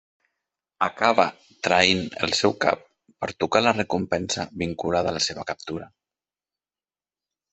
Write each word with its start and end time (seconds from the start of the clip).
Acaba 0.85 1.25
traint 1.67 2.01
el 2.27 2.33
seu 2.37 2.55
cap 2.63 2.81
per 3.23 3.29
tocar 3.43 3.61
la 3.65 3.75
recompensa 3.77 4.47
vinculada 4.63 5.11
a 5.13 5.17
la 5.19 5.23
seva 5.29 5.47
captura. 5.51 5.91